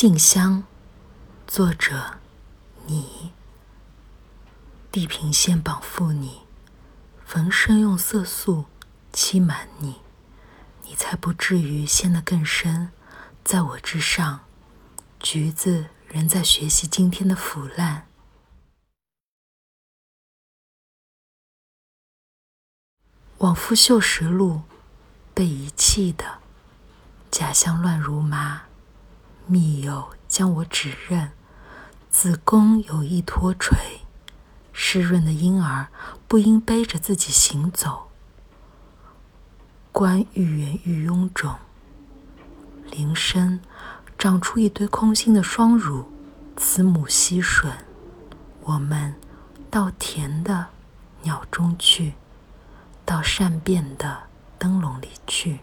[0.00, 0.64] 静香，
[1.46, 2.20] 作者
[2.86, 3.34] 你。
[4.90, 6.40] 地平线绑缚你，
[7.26, 8.64] 缝身用色素
[9.12, 10.00] 欺瞒你，
[10.86, 12.90] 你才不至于陷得更深。
[13.44, 14.46] 在我之上，
[15.18, 18.06] 橘子仍在学习今天的腐烂。
[23.36, 24.62] 往复锈蚀路，
[25.34, 26.38] 被遗弃的
[27.30, 28.69] 假象乱如麻。
[29.50, 31.32] 密友将我指认，
[32.08, 33.76] 子宫有一脱垂，
[34.72, 35.88] 湿润的婴儿
[36.28, 38.10] 不应背着自己行走。
[39.90, 41.56] 观玉圆玉臃肿，
[42.92, 43.58] 铃声
[44.16, 46.08] 长出一堆空心的双乳，
[46.56, 47.72] 慈母吸吮。
[48.60, 49.16] 我们
[49.68, 50.68] 到甜的
[51.22, 52.14] 鸟中去，
[53.04, 54.28] 到善变的
[54.60, 55.58] 灯笼里去。